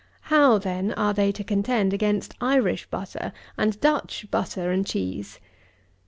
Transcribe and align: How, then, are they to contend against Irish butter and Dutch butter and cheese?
How, 0.33 0.57
then, 0.57 0.93
are 0.93 1.13
they 1.13 1.31
to 1.31 1.43
contend 1.43 1.93
against 1.93 2.33
Irish 2.41 2.87
butter 2.89 3.31
and 3.55 3.79
Dutch 3.81 4.25
butter 4.31 4.71
and 4.71 4.83
cheese? 4.83 5.39